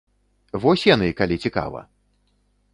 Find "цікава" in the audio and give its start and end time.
1.45-1.79